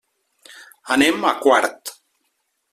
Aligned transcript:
Anem 0.95 1.29
a 1.33 1.35
Quart. 1.45 1.95